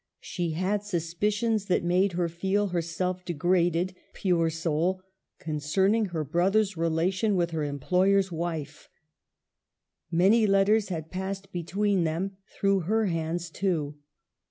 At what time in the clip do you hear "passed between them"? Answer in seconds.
11.11-12.37